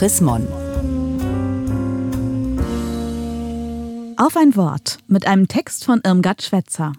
Chris 0.00 0.22
Mon. 0.22 0.46
Auf 4.16 4.34
ein 4.34 4.56
Wort 4.56 4.96
mit 5.08 5.26
einem 5.26 5.46
Text 5.46 5.84
von 5.84 6.00
Irmgard 6.02 6.40
Schwetzer. 6.40 6.94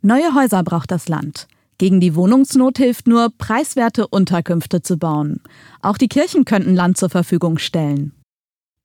Neue 0.00 0.34
Häuser 0.34 0.62
braucht 0.62 0.90
das 0.90 1.08
Land. 1.08 1.48
Gegen 1.76 2.00
die 2.00 2.14
Wohnungsnot 2.14 2.78
hilft 2.78 3.08
nur, 3.08 3.28
preiswerte 3.36 4.06
Unterkünfte 4.06 4.80
zu 4.80 4.96
bauen. 4.96 5.42
Auch 5.82 5.98
die 5.98 6.08
Kirchen 6.08 6.46
könnten 6.46 6.74
Land 6.74 6.96
zur 6.96 7.10
Verfügung 7.10 7.58
stellen. 7.58 8.12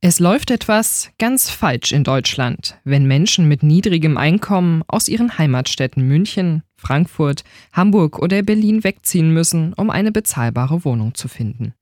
Es 0.02 0.20
läuft 0.20 0.52
etwas 0.52 1.10
ganz 1.18 1.50
falsch 1.50 1.94
in 1.94 2.04
Deutschland, 2.04 2.78
wenn 2.84 3.08
Menschen 3.08 3.48
mit 3.48 3.64
niedrigem 3.64 4.18
Einkommen 4.18 4.84
aus 4.86 5.08
ihren 5.08 5.38
Heimatstädten 5.38 6.06
München, 6.06 6.62
Frankfurt, 6.76 7.46
Hamburg 7.72 8.20
oder 8.20 8.44
Berlin 8.44 8.84
wegziehen 8.84 9.34
müssen, 9.34 9.72
um 9.76 9.92
eine 9.92 10.12
bezahlbare 10.12 10.84
Wohnung 10.84 11.16
zu 11.16 11.30
finden. 11.30 11.74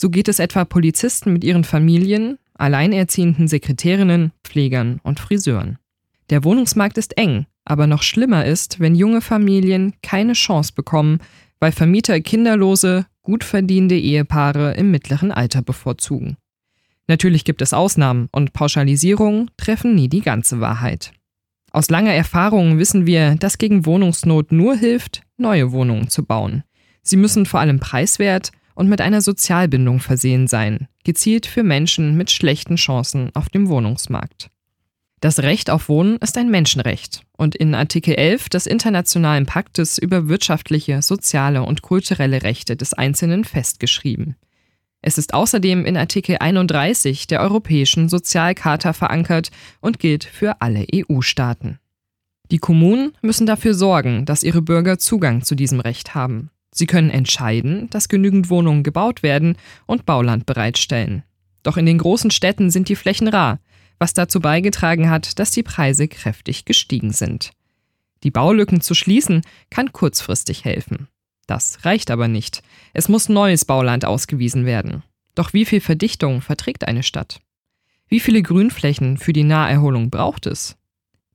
So 0.00 0.08
geht 0.08 0.28
es 0.28 0.38
etwa 0.38 0.64
Polizisten 0.64 1.30
mit 1.30 1.44
ihren 1.44 1.62
Familien, 1.62 2.38
alleinerziehenden 2.54 3.48
Sekretärinnen, 3.48 4.32
Pflegern 4.42 4.98
und 5.02 5.20
Friseuren. 5.20 5.76
Der 6.30 6.42
Wohnungsmarkt 6.42 6.96
ist 6.96 7.18
eng, 7.18 7.44
aber 7.66 7.86
noch 7.86 8.02
schlimmer 8.02 8.46
ist, 8.46 8.80
wenn 8.80 8.94
junge 8.94 9.20
Familien 9.20 9.92
keine 10.02 10.32
Chance 10.32 10.72
bekommen, 10.74 11.18
weil 11.58 11.72
Vermieter 11.72 12.18
kinderlose, 12.22 13.04
gut 13.20 13.44
verdienende 13.44 13.98
Ehepaare 13.98 14.72
im 14.72 14.90
mittleren 14.90 15.32
Alter 15.32 15.60
bevorzugen. 15.60 16.38
Natürlich 17.06 17.44
gibt 17.44 17.60
es 17.60 17.74
Ausnahmen 17.74 18.30
und 18.32 18.54
Pauschalisierungen 18.54 19.50
treffen 19.58 19.94
nie 19.94 20.08
die 20.08 20.22
ganze 20.22 20.60
Wahrheit. 20.60 21.12
Aus 21.72 21.90
langer 21.90 22.14
Erfahrung 22.14 22.78
wissen 22.78 23.04
wir, 23.04 23.34
dass 23.34 23.58
gegen 23.58 23.84
Wohnungsnot 23.84 24.50
nur 24.50 24.76
hilft, 24.76 25.24
neue 25.36 25.72
Wohnungen 25.72 26.08
zu 26.08 26.24
bauen. 26.24 26.64
Sie 27.02 27.18
müssen 27.18 27.44
vor 27.44 27.60
allem 27.60 27.80
preiswert 27.80 28.50
und 28.80 28.88
mit 28.88 29.02
einer 29.02 29.20
Sozialbindung 29.20 30.00
versehen 30.00 30.46
sein, 30.48 30.88
gezielt 31.04 31.44
für 31.44 31.62
Menschen 31.62 32.16
mit 32.16 32.30
schlechten 32.30 32.76
Chancen 32.76 33.30
auf 33.34 33.50
dem 33.50 33.68
Wohnungsmarkt. 33.68 34.48
Das 35.20 35.40
Recht 35.40 35.68
auf 35.68 35.90
Wohnen 35.90 36.16
ist 36.16 36.38
ein 36.38 36.50
Menschenrecht 36.50 37.20
und 37.36 37.54
in 37.54 37.74
Artikel 37.74 38.14
11 38.14 38.48
des 38.48 38.66
Internationalen 38.66 39.44
Paktes 39.44 39.98
über 39.98 40.28
wirtschaftliche, 40.28 41.02
soziale 41.02 41.62
und 41.62 41.82
kulturelle 41.82 42.42
Rechte 42.42 42.74
des 42.74 42.94
Einzelnen 42.94 43.44
festgeschrieben. 43.44 44.36
Es 45.02 45.18
ist 45.18 45.34
außerdem 45.34 45.84
in 45.84 45.98
Artikel 45.98 46.38
31 46.40 47.26
der 47.26 47.42
Europäischen 47.42 48.08
Sozialcharta 48.08 48.94
verankert 48.94 49.50
und 49.82 49.98
gilt 49.98 50.24
für 50.24 50.62
alle 50.62 50.86
EU-Staaten. 50.90 51.80
Die 52.50 52.58
Kommunen 52.58 53.12
müssen 53.20 53.44
dafür 53.44 53.74
sorgen, 53.74 54.24
dass 54.24 54.42
ihre 54.42 54.62
Bürger 54.62 54.98
Zugang 54.98 55.42
zu 55.42 55.54
diesem 55.54 55.80
Recht 55.80 56.14
haben. 56.14 56.50
Sie 56.72 56.86
können 56.86 57.10
entscheiden, 57.10 57.90
dass 57.90 58.08
genügend 58.08 58.50
Wohnungen 58.50 58.82
gebaut 58.82 59.22
werden 59.22 59.56
und 59.86 60.06
Bauland 60.06 60.46
bereitstellen. 60.46 61.24
Doch 61.62 61.76
in 61.76 61.86
den 61.86 61.98
großen 61.98 62.30
Städten 62.30 62.70
sind 62.70 62.88
die 62.88 62.96
Flächen 62.96 63.28
rar, 63.28 63.60
was 63.98 64.14
dazu 64.14 64.40
beigetragen 64.40 65.10
hat, 65.10 65.38
dass 65.38 65.50
die 65.50 65.62
Preise 65.62 66.08
kräftig 66.08 66.64
gestiegen 66.64 67.12
sind. 67.12 67.52
Die 68.22 68.30
Baulücken 68.30 68.80
zu 68.80 68.94
schließen 68.94 69.42
kann 69.70 69.92
kurzfristig 69.92 70.64
helfen. 70.64 71.08
Das 71.46 71.84
reicht 71.84 72.10
aber 72.10 72.28
nicht. 72.28 72.62
Es 72.92 73.08
muss 73.08 73.28
neues 73.28 73.64
Bauland 73.64 74.04
ausgewiesen 74.04 74.66
werden. 74.66 75.02
Doch 75.34 75.52
wie 75.52 75.64
viel 75.64 75.80
Verdichtung 75.80 76.42
verträgt 76.42 76.86
eine 76.86 77.02
Stadt? 77.02 77.40
Wie 78.08 78.20
viele 78.20 78.42
Grünflächen 78.42 79.18
für 79.18 79.32
die 79.32 79.44
Naherholung 79.44 80.10
braucht 80.10 80.46
es? 80.46 80.76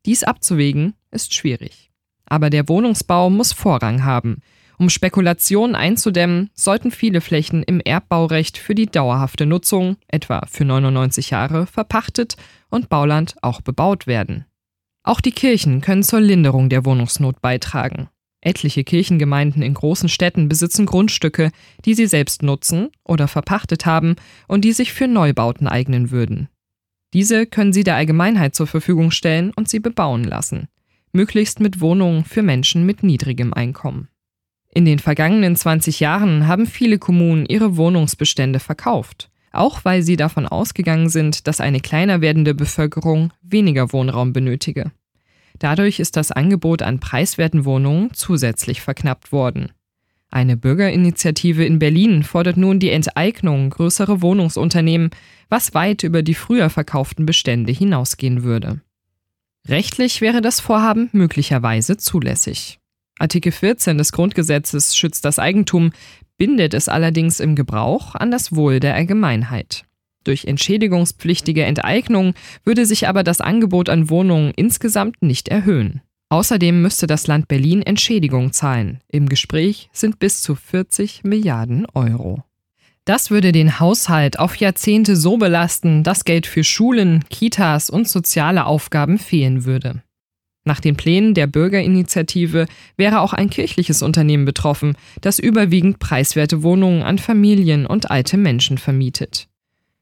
Dies 0.06 0.23
abzuwägen 0.23 0.94
ist 1.11 1.33
schwierig. 1.33 1.91
Aber 2.25 2.50
der 2.50 2.67
Wohnungsbau 2.67 3.30
muss 3.30 3.53
Vorrang 3.53 4.03
haben. 4.03 4.41
Um 4.78 4.90
Spekulationen 4.90 5.76
einzudämmen, 5.76 6.50
sollten 6.54 6.92
viele 6.92 7.22
Flächen 7.22 7.64
im 7.64 7.80
Erbbaurecht 7.80 8.58
für 8.58 8.76
die 8.76 8.88
dauerhafte 8.88 9.45
Nutzung, 9.45 9.98
etwa 10.08 10.45
für 10.48 10.66
99 10.66 11.30
Jahre, 11.30 11.66
verpachtet 11.66 12.36
und 12.70 12.90
Bauland 12.90 13.36
auch 13.42 13.62
bebaut 13.62 14.06
werden. 14.08 14.46
Auch 15.03 15.22
die 15.22 15.31
Kirchen 15.31 15.81
können 15.81 16.03
zur 16.03 16.19
Linderung 16.19 16.69
der 16.69 16.84
Wohnungsnot 16.84 17.41
beitragen. 17.41 18.09
Etliche 18.41 18.84
Kirchengemeinden 18.84 19.62
in 19.62 19.74
großen 19.74 20.09
Städten 20.09 20.50
besitzen 20.50 20.86
Grundstücke, 20.86 21.52
die 21.84 21.94
sie 21.96 22.06
selbst 22.06 22.44
nutzen 22.44 22.90
oder 23.03 23.28
verpachtet 23.28 23.86
haben 23.86 24.16
und 24.47 24.66
die 24.66 24.74
sich 24.74 24.94
für 24.94 25.07
Neubauten 25.07 25.68
eignen 25.68 26.12
würden. 26.12 26.50
Diese 27.13 27.46
können 27.46 27.74
sie 27.74 27.84
der 27.84 27.96
Allgemeinheit 27.96 28.56
zur 28.56 28.68
Verfügung 28.68 29.09
stellen 29.12 29.52
und 29.56 29.69
sie 29.69 29.80
bebauen 29.80 30.24
lassen, 30.24 30.68
möglichst 31.12 31.59
mit 31.59 31.81
Wohnungen 31.81 32.25
für 32.25 32.44
Menschen 32.44 32.86
mit 32.86 33.03
niedrigem 33.03 33.53
Einkommen. 33.53 34.09
In 34.75 34.84
den 34.84 35.00
vergangenen 35.00 35.56
20 35.56 36.02
Jahren 36.02 36.47
haben 36.47 36.68
viele 36.68 37.00
Kommunen 37.00 37.46
ihre 37.46 37.78
Wohnungsbestände 37.78 38.59
verkauft, 38.59 39.30
auch 39.53 39.86
weil 39.86 40.02
sie 40.02 40.18
davon 40.18 40.46
ausgegangen 40.46 41.08
sind, 41.08 41.47
dass 41.47 41.62
eine 41.62 41.80
kleiner 41.80 42.19
werdende 42.19 42.53
Bevölkerung 42.53 43.31
weniger 43.41 43.94
Wohnraum 43.94 44.34
benötige. 44.34 44.91
Dadurch 45.59 46.02
ist 46.02 46.18
das 46.18 46.34
Angebot 46.34 46.81
an 46.81 47.00
preiswerten 47.00 47.63
Wohnungen 47.63 48.09
zusätzlich 48.13 48.81
verknappt 48.81 49.31
worden. 49.31 49.72
Eine 50.30 50.58
Bürgerinitiative 50.58 51.63
in 51.63 51.80
Berlin 51.80 52.24
fordert 52.24 52.57
nun 52.57 52.81
die 52.81 52.90
Enteignung 52.90 53.69
größerer 53.69 54.22
Wohnungsunternehmen, 54.22 55.12
was 55.47 55.74
weit 55.74 56.03
über 56.03 56.22
die 56.22 56.34
früher 56.34 56.69
verkauften 56.69 57.25
Bestände 57.25 57.72
hinausgehen 57.72 58.44
würde. 58.44 58.81
Rechtlich 59.69 60.19
wäre 60.19 60.42
das 60.42 60.59
Vorhaben 60.59 61.07
möglicherweise 61.13 61.96
zulässig. 61.96 62.80
Artikel 63.20 63.52
14 63.52 63.98
des 63.98 64.12
Grundgesetzes 64.12 64.96
schützt 64.96 65.26
das 65.26 65.40
Eigentum, 65.40 65.92
bindet 66.38 66.74
es 66.74 66.90
allerdings 66.90 67.40
im 67.40 67.56
Gebrauch 67.56 68.16
an 68.16 68.31
das 68.31 68.56
Wohl 68.56 68.80
der 68.80 68.96
Allgemeinheit. 68.96 69.86
Durch 70.26 70.46
entschädigungspflichtige 70.46 71.64
Enteignung 71.64 72.34
würde 72.64 72.86
sich 72.86 73.08
aber 73.08 73.24
das 73.24 73.42
Angebot 73.42 73.90
an 73.90 74.09
Wohnungen 74.09 74.52
insgesamt 74.56 75.22
nicht 75.22 75.48
erhöhen. 75.48 76.02
Außerdem 76.30 76.81
müsste 76.81 77.08
das 77.08 77.28
Land 77.28 77.48
Berlin 77.48 77.84
Entschädigung 77.84 78.52
zahlen. 78.52 79.00
Im 79.09 79.30
Gespräch 79.30 79.90
sind 79.94 80.20
bis 80.20 80.42
zu 80.42 80.56
40 80.56 81.24
Milliarden 81.24 81.86
Euro. 81.94 82.44
Das 83.06 83.30
würde 83.30 83.52
den 83.52 83.80
Haushalt 83.80 84.40
auf 84.40 84.56
Jahrzehnte 84.56 85.16
so 85.16 85.38
belasten, 85.38 86.04
dass 86.04 86.25
Geld 86.25 86.48
für 86.48 86.64
Schulen, 86.64 87.24
Kitas 87.30 87.92
und 87.92 88.09
soziale 88.09 88.66
Aufgaben 88.66 89.20
fehlen 89.20 89.64
würde. 89.64 90.02
Nach 90.66 90.80
den 90.80 90.98
Plänen 90.98 91.36
der 91.36 91.46
Bürgerinitiative 91.46 92.66
wäre 92.98 93.22
auch 93.22 93.34
ein 93.34 93.52
kirchliches 93.52 94.02
Unternehmen 94.02 94.46
betroffen, 94.46 94.98
das 95.22 95.38
überwiegend 95.38 96.00
preiswerte 96.00 96.64
Wohnungen 96.64 97.03
an 97.03 97.20
Familien 97.20 97.86
und 97.86 98.09
alte 98.09 98.36
Menschen 98.36 98.80
vermietet. 98.80 99.48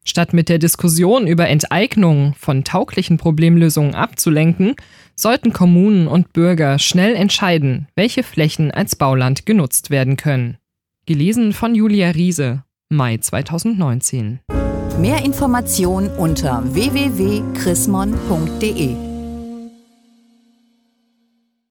Statt 0.06 0.34
mit 0.34 0.50
der 0.50 0.59
Diskussion 0.59 1.28
über 1.28 1.47
Enteignung 1.47 2.34
von 2.38 2.63
tauglichen 2.63 3.18
Problemlösungen 3.18 3.96
abzulenken, 3.96 4.75
sollten 5.16 5.53
Kommunen 5.53 6.07
und 6.07 6.34
Bürger 6.34 6.78
schnell 6.79 7.16
entscheiden, 7.16 7.88
welche 7.96 8.23
Flächen 8.23 8.72
als 8.72 8.96
Bauland 8.96 9.46
genutzt 9.46 9.91
werden 9.91 10.18
können. 10.18 10.57
Gelesen 11.06 11.53
von 11.53 11.75
Julia 11.75 12.09
Riese, 12.12 12.63
Mai 12.90 13.18
2019. 13.18 14.40
Mehr 15.00 15.23
Informationen 15.25 16.09
unter 16.09 16.63
www.chrismon.de 16.73 19.12